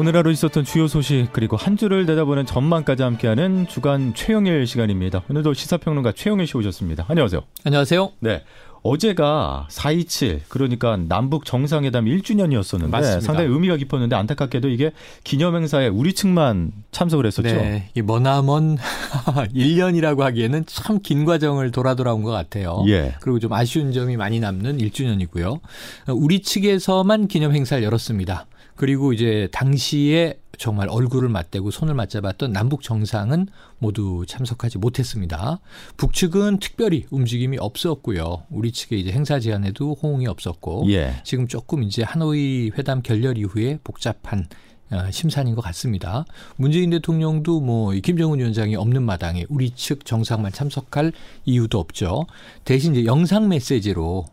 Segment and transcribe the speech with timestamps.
[0.00, 5.20] 오늘 하루 있었던 주요 소식 그리고 한 주를 내다보는 전망까지 함께하는 주간 최영일 시간입니다.
[5.28, 7.04] 오늘도 시사평론가 최영일 씨 오셨습니다.
[7.06, 7.42] 안녕하세요.
[7.64, 8.12] 안녕하세요.
[8.20, 8.42] 네.
[8.82, 13.20] 어제가 4.27 그러니까 남북 정상회담 1주년이었었는데 맞습니다.
[13.20, 14.90] 상당히 의미가 깊었는데 안타깝게도 이게
[15.24, 17.50] 기념행사에 우리 측만 참석을 했었죠.
[17.50, 17.90] 네.
[17.94, 18.78] 이 머나먼
[19.54, 22.82] 1년이라고 하기에는 참 긴 과정을 돌아 돌아온 것 같아요.
[22.88, 23.16] 예.
[23.20, 25.60] 그리고 좀 아쉬운 점이 많이 남는 1주년이고요.
[26.08, 28.46] 우리 측에서만 기념행사를 열었습니다.
[28.80, 33.46] 그리고 이제 당시에 정말 얼굴을 맞대고 손을 맞잡았던 남북 정상은
[33.78, 35.60] 모두 참석하지 못했습니다.
[35.98, 38.44] 북측은 특별히 움직임이 없었고요.
[38.48, 41.20] 우리 측의 이제 행사 제안에도 호응이 없었고 예.
[41.24, 44.46] 지금 조금 이제 하노이 회담 결렬 이후에 복잡한
[44.90, 46.24] 어, 심산인 것 같습니다.
[46.56, 51.12] 문재인 대통령도 뭐 김정은 위원장이 없는 마당에 우리 측 정상만 참석할
[51.44, 52.24] 이유도 없죠.
[52.64, 54.24] 대신 이제 영상 메시지로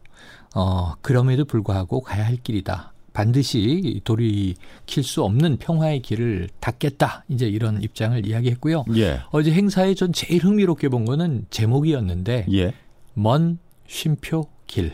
[0.56, 2.94] 어 그럼에도 불구하고 가야 할 길이다.
[3.18, 7.24] 반드시 돌이킬 수 없는 평화의 길을 닫겠다.
[7.30, 8.86] 이제 이런 입장을 이야기했고요.
[8.96, 9.22] 예.
[9.32, 12.74] 어제 행사에 전 제일 흥미롭게 본 거는 제목이었는데 예.
[13.16, 13.58] 먼
[13.88, 14.94] 쉼표 길.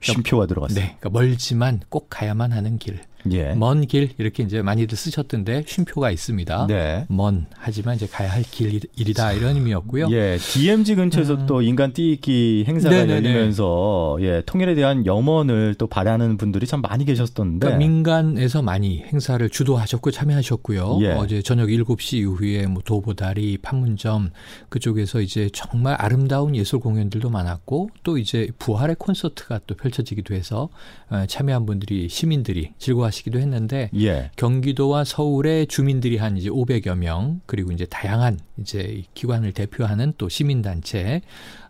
[0.00, 0.80] 쉼표가 들어갔어요.
[0.80, 2.98] 네, 그러니까 멀지만 꼭 가야만 하는 길.
[3.32, 3.54] 예.
[3.54, 6.66] 먼길 이렇게 이제 많이들 쓰셨던데 쉼표가 있습니다.
[6.68, 7.06] 네.
[7.08, 10.08] 먼 하지만 이제 가야 할 길이다 이런 의미였고요.
[10.10, 11.46] 예, DMZ 근처에서 음.
[11.46, 13.28] 또 인간 띠기 행사가 네네네.
[13.28, 19.48] 열리면서 예, 통일에 대한 염원을 또 바라는 분들이 참 많이 계셨던데 그러니까 민간에서 많이 행사를
[19.48, 20.98] 주도하셨고 참여하셨고요.
[21.02, 21.12] 예.
[21.12, 24.30] 어제 저녁 7시 이후에 뭐 도보다리, 판문점
[24.68, 30.68] 그쪽에서 이제 정말 아름다운 예술 공연들도 많았고 또 이제 부활의 콘서트가 또 펼쳐지기도 해서
[31.08, 34.30] 어, 참여한 분들이 시민들이 즐거워 하 시기도 했는데 예.
[34.36, 40.62] 경기도와 서울의 주민들이 한 이제 500여 명 그리고 이제 다양한 이제 기관을 대표하는 또 시민
[40.62, 41.22] 단체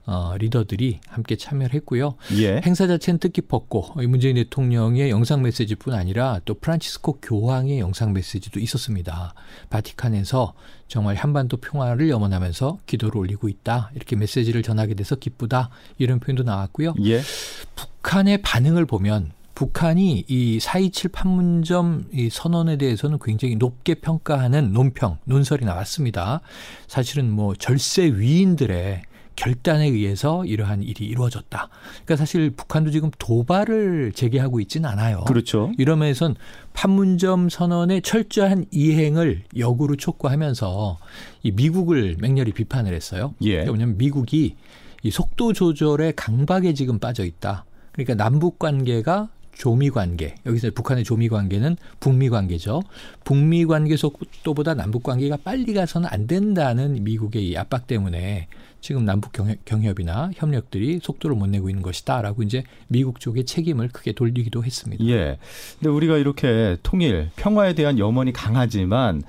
[0.06, 2.14] 어, 리더들이 함께 참여를 했고요.
[2.38, 2.60] 예.
[2.64, 9.34] 행사 자체는 뜻깊었고 문재인 대통령의 영상 메시지뿐 아니라 또 프란치스코 교황의 영상 메시지도 있었습니다.
[9.68, 10.54] 바티칸에서
[10.86, 16.94] 정말 한반도 평화를 염원하면서 기도를 올리고 있다 이렇게 메시지를 전하게 돼서 기쁘다 이런 표현도 나왔고요.
[17.04, 17.20] 예.
[17.74, 25.64] 북한의 반응을 보면 북한이 이 4.27 판문점 이 선언에 대해서는 굉장히 높게 평가하는 논평, 논설이
[25.64, 26.42] 나왔습니다.
[26.86, 29.00] 사실은 뭐 절세 위인들의
[29.34, 31.68] 결단에 의해서 이러한 일이 이루어졌다.
[32.04, 35.24] 그러니까 사실 북한도 지금 도발을 제기하고 있지는 않아요.
[35.26, 35.72] 그렇죠.
[35.78, 36.34] 이러면서
[36.74, 40.98] 판문점 선언의 철저한 이행을 역으로 촉구하면서
[41.44, 43.34] 이 미국을 맹렬히 비판을 했어요.
[43.42, 43.60] 예.
[43.60, 44.56] 왜냐하면 미국이
[45.02, 47.64] 이 속도 조절에 강박에 지금 빠져 있다.
[47.92, 50.34] 그러니까 남북 관계가 조미 관계.
[50.44, 52.82] 여기서 북한의 조미 관계는 북미 관계죠.
[53.24, 58.48] 북미 관계 속도보다 남북 관계가 빨리 가서는 안 된다는 미국의 이 압박 때문에
[58.80, 59.32] 지금 남북
[59.64, 65.04] 경협, 이나 협력들이 속도를 못 내고 있는 것이다라고 이제 미국 쪽의 책임을 크게 돌리기도 했습니다.
[65.06, 65.38] 예.
[65.78, 69.22] 근데 우리가 이렇게 통일, 평화에 대한 염원이 강하지만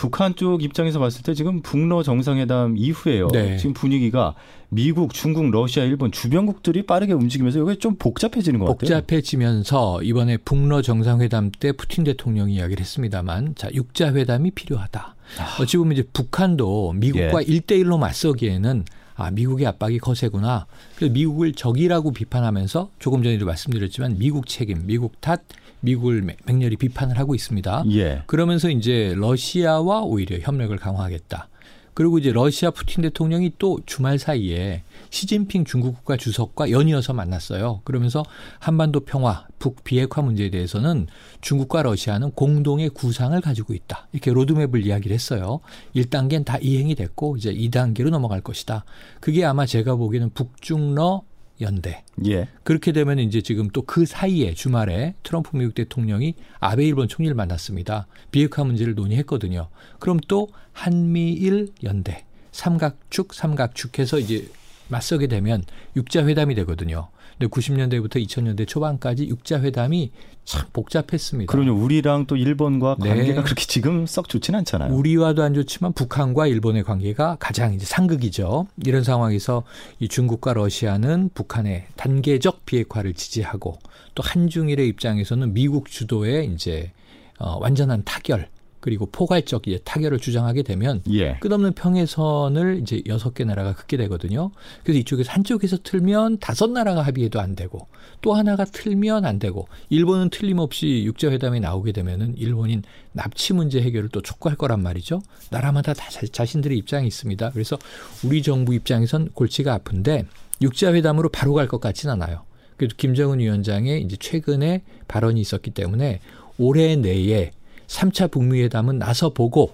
[0.00, 3.28] 북한 쪽 입장에서 봤을 때 지금 북러 정상회담 이후에요.
[3.34, 3.58] 네.
[3.58, 4.34] 지금 분위기가
[4.70, 8.78] 미국, 중국, 러시아, 일본 주변국들이 빠르게 움직이면서 이게 좀 복잡해지는 것 같아요.
[8.78, 15.16] 복잡해지면서 이번에 북러 정상회담 때 푸틴 대통령이 이야기를 했습니다만 자, 육자 회담이 필요하다.
[15.38, 15.62] 아.
[15.62, 17.46] 어찌 보면 이제 북한도 미국과 예.
[17.46, 18.86] 1대1로 맞서기에는
[19.16, 20.64] 아, 미국의 압박이 거세구나.
[20.96, 25.42] 그래서 미국을 적이라고 비판하면서 조금 전에도 말씀드렸지만 미국 책임, 미국 탓,
[25.80, 27.84] 미국을 맹렬히 비판을 하고 있습니다.
[27.92, 28.22] 예.
[28.26, 31.48] 그러면서 이제 러시아와 오히려 협력을 강화하겠다.
[31.94, 37.82] 그리고 이제 러시아 푸틴 대통령이 또 주말 사이에 시진핑 중국 국가 주석과 연이어서 만났어요.
[37.84, 38.24] 그러면서
[38.58, 41.08] 한반도 평화, 북 비핵화 문제에 대해서는
[41.40, 44.08] 중국과 러시아는 공동의 구상을 가지고 있다.
[44.12, 45.60] 이렇게 로드맵을 이야기를 했어요.
[45.94, 48.84] 1단계는 다 이행이 됐고 이제 2단계로 넘어갈 것이다.
[49.20, 51.22] 그게 아마 제가 보기에는 북중러
[51.60, 52.02] 연대.
[52.24, 52.48] 예.
[52.62, 58.06] 그렇게 되면 이제 지금 또 그 사이에 주말에 트럼프 미국 대통령이 아베 일본 총리를 만났습니다.
[58.30, 59.68] 비핵화 문제를 논의했거든요.
[59.98, 64.46] 그럼 또 한미일 연대, 삼각축, 삼각축해서 이제
[64.90, 65.62] 맞서게 되면
[65.96, 67.08] 육자 회담이 되거든요.
[67.38, 70.12] 근데 90년대부터 2000년대 초반까지 육자 회담이
[70.44, 71.50] 참 복잡했습니다.
[71.50, 71.80] 그럼요.
[71.82, 73.08] 우리랑 또 일본과 네.
[73.08, 73.42] 관계가 네.
[73.42, 74.92] 그렇게 지금 썩 좋지는 않잖아요.
[74.92, 78.66] 우리와도 안 좋지만 북한과 일본의 관계가 가장 이제 상극이죠.
[78.84, 79.62] 이런 상황에서
[80.00, 83.78] 이 중국과 러시아는 북한의 단계적 비핵화를 지지하고
[84.14, 86.92] 또 한중일의 입장에서는 미국 주도의 이제
[87.38, 88.48] 어, 완전한 타결
[88.80, 91.36] 그리고 포괄적 이제 타결을 주장하게 되면 예.
[91.40, 94.50] 끝없는 평해선을 이제 여섯 개 나라가 긋게 되거든요.
[94.82, 97.86] 그래서 이쪽에서 한쪽에서 틀면 다섯 나라가 합의해도 안 되고
[98.22, 102.82] 또 하나가 틀면 안 되고 일본은 틀림없이 육자 회담에 나오게 되면은 일본인
[103.12, 105.20] 납치 문제 해결을 또 촉구할 거란 말이죠.
[105.50, 107.50] 나라마다 다 자신들의 입장이 있습니다.
[107.50, 107.78] 그래서
[108.24, 110.26] 우리 정부 입장에선 골치가 아픈데
[110.62, 112.42] 육자 회담으로 바로 갈 것 같지는 않아요.
[112.76, 116.20] 그래도 김정은 위원장의 이제 최근에 발언이 있었기 때문에
[116.58, 117.50] 올해 내에
[117.90, 119.72] 3차 북미 회담은 나서 보고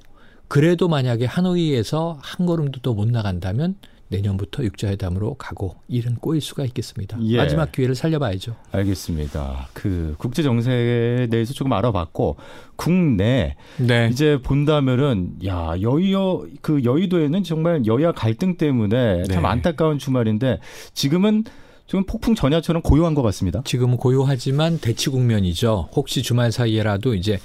[0.49, 3.75] 그래도 만약에 하노이에서 한 걸음도 더 못 나간다면
[4.09, 7.19] 내년부터 육자회담으로 가고 일은 꼬일 수가 있겠습니다.
[7.25, 7.37] 예.
[7.39, 8.55] 마지막 기회를 살려봐야죠.
[8.71, 9.69] 알겠습니다.
[9.75, 12.37] 그 국제 정세에 대해서 조금 알아봤고
[12.77, 14.09] 국내 네.
[14.13, 19.49] 이제 본다면은 야 여의여 그 여의도에는 정말 여야 갈등 때문에 참 네.
[19.49, 20.61] 안타까운 주말인데
[20.95, 21.43] 지금은
[21.89, 23.63] 지금 폭풍 전야처럼 고요한 것 같습니다.
[23.65, 25.89] 지금은 고요하지만 대치 국면이죠.
[25.95, 27.39] 혹시 주말 사이에라도 이제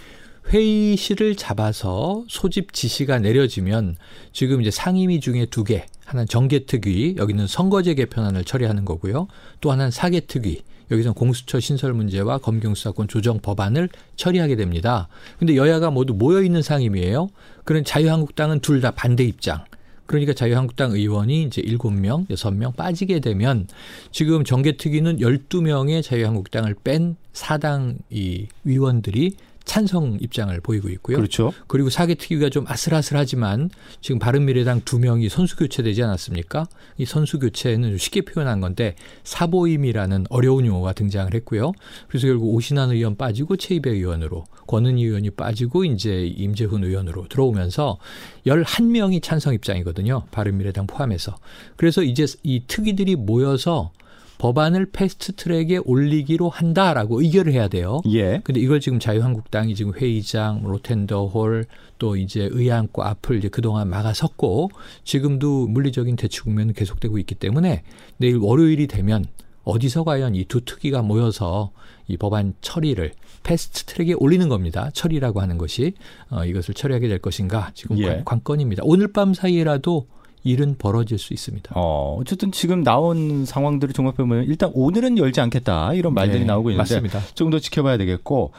[0.50, 3.96] 회의실을 잡아서 소집 지시가 내려지면
[4.34, 9.28] 지금 이제 상임위 중에 두 개, 하나는 정계특위, 여기는 선거제 개편안을 처리하는 거고요.
[9.62, 10.62] 또 하나는 사개특위,
[10.92, 15.08] 여기서 공수처 신설 문제와 검경수사권 조정 법안을 처리하게 됩니다.
[15.40, 17.30] 근데 여야가 모두 모여 있는 상임위예요.
[17.64, 19.64] 그런 자유한국당은 둘 다 반대 입장.
[20.06, 23.68] 그러니까 자유한국당 의원이 이제 7명, 6명 빠지게 되면
[24.12, 29.36] 지금 정계특위는 12명의 자유한국당을 뺀 사당 이 위원들이
[29.71, 31.15] 찬성 입장을 보이고 있고요.
[31.15, 31.53] 그렇죠.
[31.68, 33.69] 그리고 사개 특위가 좀 아슬아슬하지만
[34.01, 36.68] 지금 바른미래당 두 명이 선수 교체되지 않았습니까?
[36.97, 41.71] 이 선수 교체는 쉽게 표현한 건데 사보임이라는 어려운 용어가 등장을 했고요.
[42.09, 47.97] 그래서 결국 오신환 의원 빠지고 최이배 의원으로 권은희 의원이 빠지고 이제 임재훈 의원으로 들어오면서
[48.45, 50.23] 11명이 찬성 입장이거든요.
[50.31, 51.38] 바른미래당 포함해서.
[51.77, 53.94] 그래서 이제 이 특위들이 모여서
[54.42, 58.02] 법안을 패스트 트랙에 올리기로 한다라고 의결을 해야 돼요.
[58.10, 58.42] 예.
[58.44, 61.68] 근데 이걸 지금 자유한국당이 지금 회의장, 로텐더홀
[62.00, 64.72] 또 이제 의안과 앞을 이제 그동안 막아섰고
[65.04, 67.84] 지금도 물리적인 대치 국면은 계속되고 있기 때문에
[68.18, 69.26] 내일 월요일이 되면
[69.64, 71.70] 어디서 과연 이 두 특위가 모여서
[72.08, 73.12] 이 법안 처리를
[73.44, 74.90] 패스트 트랙에 올리는 겁니다.
[74.96, 75.94] 처리라고 하는 것이
[76.32, 78.24] 어, 이것을 처리하게 될 것인가 지금 예.
[78.26, 78.82] 관건입니다.
[78.88, 80.08] 오늘 밤 사이에라도
[80.44, 81.74] 일은 벌어질 수 있습니다.
[81.76, 86.72] 어, 어쨌든 지금 나온 상황들을 종합해 보면 일단 오늘은 열지 않겠다 이런 말들이 네, 나오고
[86.72, 87.20] 있는데 맞습니다.
[87.36, 88.52] 조금 더 지켜봐야 되겠고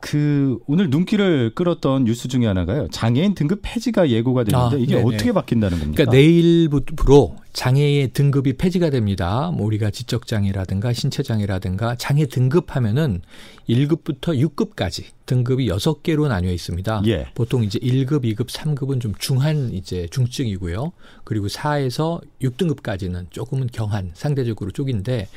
[0.00, 2.88] 그 오늘 눈길을 끌었던 뉴스 중에 하나가요.
[2.90, 5.06] 장애인 등급 폐지가 예고가 되는데 아, 이게 네네.
[5.06, 5.96] 어떻게 바뀐다는 겁니까?
[6.04, 9.50] 그러니까 내일부로 장애의 등급이 폐지가 됩니다.
[9.50, 13.20] 뭐 우리가 지적 장애라든가 신체 장애라든가 장애 등급하면은
[13.68, 17.02] 1급부터 6급까지 등급이 6개로 나뉘어 있습니다.
[17.06, 17.26] 예.
[17.34, 20.92] 보통 이제 1급, 2급, 3급은 좀 중한 이제 중증이고요.
[21.24, 25.28] 그리고 4에서 6등급까지는 조금은 경한 상대적으로 쪽인데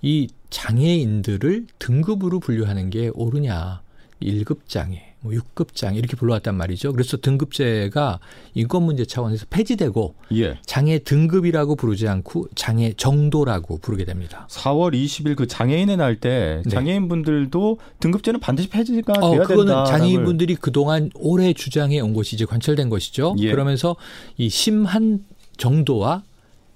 [0.00, 3.82] 이 장애인들을 등급으로 분류하는 게 옳으냐?
[4.22, 6.92] 1급 장애, 뭐 6급 장애 이렇게 불러왔단 말이죠.
[6.92, 8.20] 그래서 등급제가
[8.54, 10.58] 인권 문제 차원에서 폐지되고 예.
[10.64, 14.46] 장애 등급이라고 부르지 않고 장애 정도라고 부르게 됩니다.
[14.50, 16.70] 4월 20일 그 장애인의 날때 네.
[16.70, 19.84] 장애인분들도 등급제는 반드시 폐지가 어, 돼야 그거는 된다.
[19.84, 23.34] 장애인분들이 그동안 오래 주장해 온 것이 이제 관철된 것이죠.
[23.38, 23.50] 예.
[23.50, 23.96] 그러면서
[24.36, 25.24] 이 심한
[25.56, 26.22] 정도와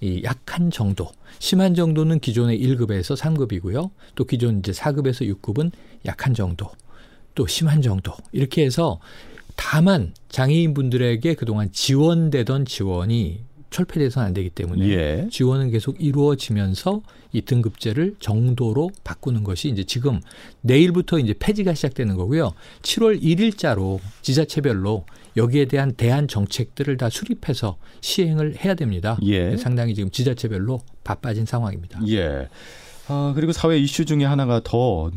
[0.01, 1.09] 이 약한 정도.
[1.39, 3.91] 심한 정도는 기존의 1급에서 3급이고요.
[4.17, 5.71] 또 기존 이제 4급에서 6급은
[6.07, 6.71] 약한 정도.
[7.35, 9.01] 또 심한 정도 이렇게 해서
[9.57, 13.41] 다만 장애인 분들에게 그동안 지원되던 지원이
[13.71, 15.29] 철폐돼서는 안 되기 때문에 예.
[15.31, 17.01] 지원은 계속 이루어지면서
[17.33, 20.21] 이 등급제를 정도로 바꾸는 것이 이제 지금
[20.61, 22.53] 내일부터 이제 폐지가 시작되는 거고요.
[22.83, 25.07] 7월 1일자로 지자체별로
[25.37, 29.17] 여기에 대한 대안 정책들을 다 수립해서 시행을 해야 됩니다.
[29.23, 29.57] 예.
[29.57, 32.01] 상당히 지금 지자체별로 바빠진 상황입니다.
[32.09, 32.49] 예.
[33.09, 35.11] 아, 그리고 사회 이슈 중에 하나가 더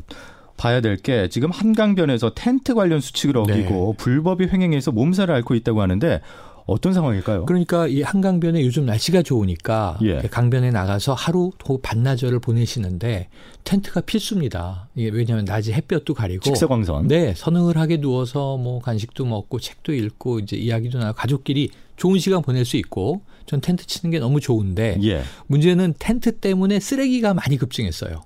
[0.58, 4.04] 봐야 될 게 지금 한강변에서 텐트 관련 수칙을 어기고 네.
[4.04, 6.22] 불법이 횡행해서 몸살을 앓고 있다고 하는데
[6.66, 7.46] 어떤 상황일까요?
[7.46, 10.22] 그러니까 이 한강변에 요즘 날씨가 좋으니까 예.
[10.22, 13.28] 강변에 나가서 하루 혹 반나절을 보내시는데
[13.66, 14.88] 텐트가 필수입니다.
[14.96, 17.08] 이게 왜냐하면 낮에 햇볕도 가리고 직사광선.
[17.08, 22.66] 네, 서늘하게 누워서 뭐 간식도 먹고 책도 읽고 이제 이야기도 나고 가족끼리 좋은 시간 보낼
[22.66, 25.22] 수 있고 전 텐트 치는 게 너무 좋은데 예.
[25.46, 28.24] 문제는 텐트 때문에 쓰레기가 많이 급증했어요.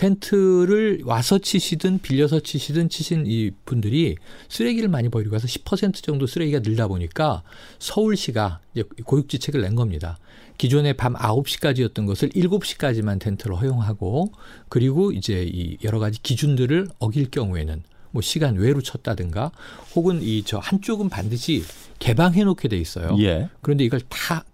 [0.00, 4.16] 텐트를 와서 치시든 빌려서 치시든 치신 이 분들이
[4.48, 7.42] 쓰레기를 많이 버리고 가서 10% 정도 쓰레기가 늘다 보니까
[7.78, 10.18] 서울시가 이제 고육지책을 낸 겁니다.
[10.56, 14.32] 기존에 밤 9시까지였던 것을 7시까지만 텐트를 허용하고
[14.70, 19.52] 그리고 이제 이 여러 가지 기준들을 어길 경우에는 뭐 시간 외로 쳤다든가
[19.94, 21.62] 혹은 이 저 한쪽은 반드시
[21.98, 23.16] 개방해 놓게 돼 있어요.
[23.20, 23.50] 예.
[23.60, 24.44] 그런데 이걸 다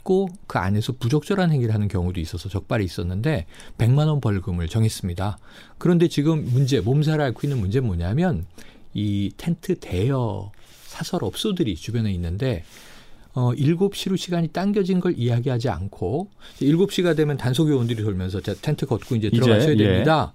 [0.00, 3.46] 닫고 그 안에서 부적절한 행위를 하는 경우도 있어서 적발이 있었는데
[3.78, 5.38] 100만 원 벌금을 정했습니다.
[5.78, 8.46] 그런데 지금 문제 몸살을 앓고 있는 문제는 뭐냐면
[8.94, 10.50] 이 텐트 대여
[10.86, 12.64] 사설 업소들이 주변에 있는데
[13.32, 16.28] 어 7시로 시간이 당겨진 걸 이야기하지 않고
[16.60, 19.88] 7시가 되면 단속 요원들이 돌면서 자 텐트 걷고 이제 들어가셔야 이제, 예.
[19.88, 20.34] 됩니다.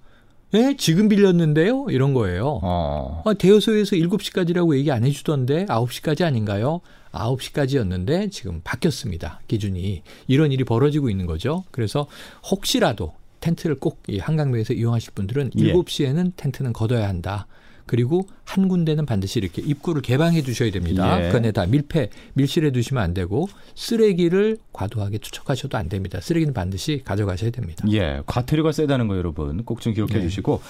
[0.54, 1.86] 예, 지금 빌렸는데요?
[1.90, 2.60] 이런 거예요.
[2.62, 3.22] 어.
[3.26, 6.80] 아, 대여소에서 7시까지라고 얘기 안 해주던데 9시까지 아닌가요?
[7.18, 9.40] 9시까지였는데 지금 바뀌었습니다.
[9.48, 10.02] 기준이.
[10.26, 11.64] 이런 일이 벌어지고 있는 거죠.
[11.70, 12.06] 그래서
[12.50, 15.72] 혹시라도 텐트를 꼭이 한강변에서 이용하실 분들은 예.
[15.72, 17.46] 7시에는 텐트는 걷어야 한다.
[17.88, 21.24] 그리고 한 군데는 반드시 이렇게 입구를 개방해 두셔야 됩니다.
[21.24, 21.30] 예.
[21.30, 23.46] 그 안에 다 밀폐, 밀실해 두시면 안 되고
[23.76, 26.20] 쓰레기를 과도하게 투척하셔도 안 됩니다.
[26.20, 27.84] 쓰레기는 반드시 가져가셔야 됩니다.
[27.92, 30.20] 예, 과태료가 세다는 거 여러분 꼭 좀 기억해 예.
[30.22, 30.60] 주시고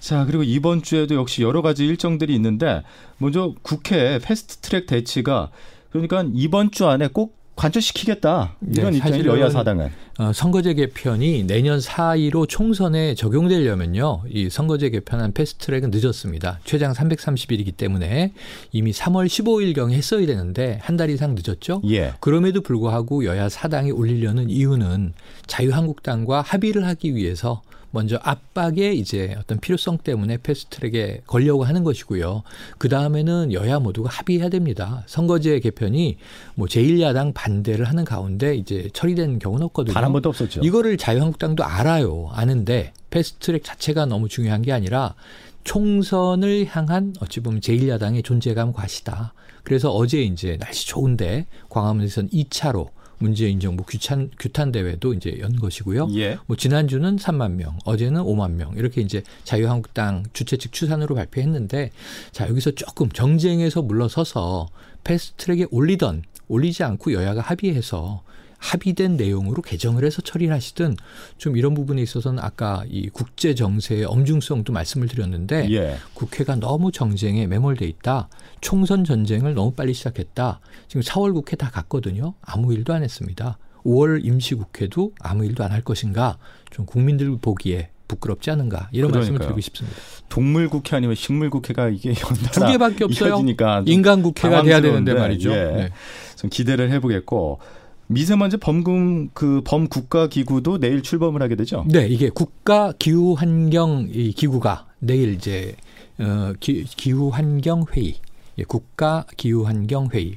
[0.00, 2.82] 자 그리고 이번 주에도 역시 여러 가지 일정들이 있는데
[3.18, 5.50] 먼저 국회 패스트트랙 대치가
[5.94, 8.56] 그러니까 이번 주 안에 꼭 관철시키겠다.
[8.72, 9.88] 이런 네, 입장이 여야 사당은.
[10.18, 16.58] 어, 선거제 개편이 내년 4.15 총선에 적용되려면요 이 선거제 개편한 패스트트랙은 늦었습니다.
[16.64, 18.32] 최장 330일이기 때문에
[18.72, 21.80] 이미 3월 15일 경에 했어야 되는데 한 달 이상 늦었죠?
[21.88, 22.14] 예.
[22.18, 25.12] 그럼에도 불구하고 여야 사당이 올리려는 이유는
[25.46, 27.62] 자유한국당과 합의를 하기 위해서
[27.94, 32.42] 먼저 압박의 이제 어떤 필요성 때문에 패스트트랙에 걸려고 하는 것이고요.
[32.78, 35.04] 그 다음에는 여야 모두가 합의해야 됩니다.
[35.06, 36.16] 선거제 개편이
[36.56, 39.94] 뭐 제1야당 반대를 하는 가운데 이제 처리된 경우는 없거든요.
[39.94, 40.60] 단 한 번도 없었죠.
[40.62, 42.30] 이거를 자유한국당도 알아요.
[42.32, 45.14] 아는데 패스트트랙 자체가 너무 중요한 게 아니라
[45.62, 49.32] 총선을 향한 어찌 보면 제1야당의 존재감 과시다.
[49.62, 56.08] 그래서 어제 이제 날씨 좋은데 광화문에서는 2차로 문재인 정부 규탄 규탄 대회도 이제 연 것이고요.
[56.16, 56.38] 예.
[56.46, 61.90] 뭐 지난주는 3만 명, 어제는 5만 명 이렇게 이제 자유한국당 주최 측 추산으로 발표했는데
[62.32, 64.68] 자 여기서 조금 정쟁에서 물러서서
[65.04, 68.22] 패스트트랙에 올리던 올리지 않고 여야가 합의해서
[68.64, 70.96] 합의된 내용으로 개정을 해서 처리를 하시든
[71.36, 75.96] 좀 이런 부분에 있어서는 아까 이 국제 정세의 엄중성도 말씀을 드렸는데 예.
[76.14, 78.28] 국회가 너무 정쟁에 매몰돼 있다.
[78.62, 80.60] 총선 전쟁을 너무 빨리 시작했다.
[80.88, 82.32] 지금 4월 국회 다 갔거든요.
[82.40, 83.58] 아무 일도 안 했습니다.
[83.84, 86.38] 5월 임시국회도 아무 일도 안 할 것인가?
[86.70, 89.32] 좀 국민들 보기에 부끄럽지 않은가 이런 그러니까요.
[89.32, 89.98] 말씀을 드리고 싶습니다.
[90.30, 92.14] 동물 국회 아니면 식물 국회가 이게
[92.52, 93.44] 두 개밖에 없어요.
[93.86, 95.50] 인간 국회가 돼야 되는데 말이죠.
[95.50, 95.54] 예.
[95.64, 95.90] 네.
[96.36, 97.58] 좀 기대를 해보겠고
[98.06, 101.84] 미세먼지 범금 그 범국가 기구도 내일 출범을 하게 되죠.
[101.88, 105.74] 네, 이게 국가 기후 환경 기구가 내일 이제
[106.18, 110.36] 어 기, 기후 환경 회의 예, 국가기후환경회의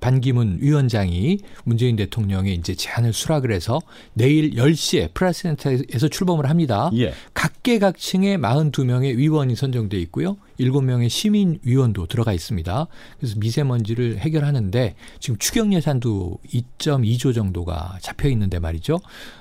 [0.00, 3.80] 반기문 위원장이 문재인 대통령의 이제 제안을 수락을 해서
[4.12, 6.90] 내일 10시에 프라센터에서 출범을 합니다.
[6.94, 7.14] 예.
[7.34, 10.36] 각계각층의 42명의 위원이 선정돼 있고요.
[10.60, 12.86] 7명의 시민위원도 들어가 있습니다.
[13.18, 18.98] 그래서 미세먼지를 해결하는데 지금 추경 예산도 2.2조 정도가 잡혀 있는데 말이죠.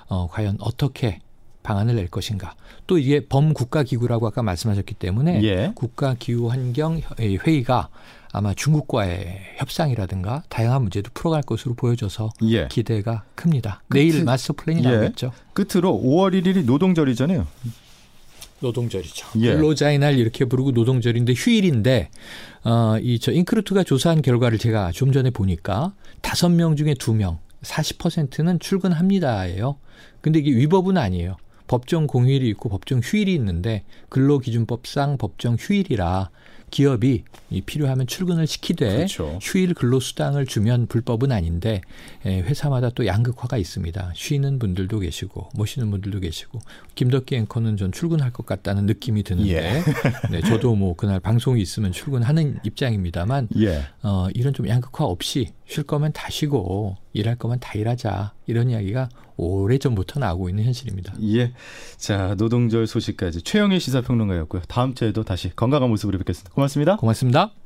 [0.07, 1.19] 어, 과연 어떻게
[1.65, 2.55] 방안을 낼 것인가.
[2.87, 5.71] 또 이게 범국가기구라고 아까 말씀하셨기 때문에 예.
[5.75, 7.89] 국가기후환경회의가
[8.31, 12.67] 아마 중국과의 협상이라든가 다양한 문제도 풀어갈 것으로 보여져서 예.
[12.67, 13.81] 기대가 큽니다.
[13.89, 14.89] 끝 내일 마스터 플랜이 예.
[14.89, 15.31] 나오겠죠.
[15.53, 17.47] 끝으로 5월 1일이 노동절이잖아요.
[18.61, 19.27] 노동절이죠.
[19.41, 19.53] 예.
[19.53, 22.09] 근로자의 날 이렇게 부르고 노동절인데 휴일인데
[22.63, 27.39] 어, 이 저 인크루트가 조사한 결과를 제가 좀 전에 보니까 다섯 명 중에 두 명,
[27.63, 29.77] 40%는 출근합니다예요.
[30.21, 31.37] 근데 이게 위법은 아니에요.
[31.67, 36.29] 법정 공휴일이 있고 법정 휴일이 있는데 근로기준법상 법정 휴일이라
[36.71, 37.23] 기업이
[37.65, 39.39] 필요하면 출근을 시키되 그렇죠.
[39.41, 41.81] 휴일 근로수당을 주면 불법은 아닌데
[42.25, 44.11] 회사마다 또 양극화가 있습니다.
[44.13, 46.59] 쉬는 분들도 계시고 못 쉬는 분들도 계시고
[46.95, 49.83] 김덕기 앵커는 전 출근할 것 같다는 느낌이 드는데 예.
[50.31, 53.83] 네, 저도 뭐 그날 방송이 있으면 출근하는 입장입니다만 예.
[54.03, 59.09] 어, 이런 좀 양극화 없이 쉴 거면 다 쉬고 일할 거면 다 일하자 이런 이야기가
[59.37, 61.13] 오래 전부터 나오고 있는 현실입니다.
[61.23, 61.53] 예.
[61.97, 64.63] 자 노동절 소식까지 최영일 시사평론가였고요.
[64.67, 66.53] 다음 주에도 다시 건강한 모습으로 뵙겠습니다.
[66.53, 66.97] 고맙습니다.
[66.97, 67.64] 고맙습니다.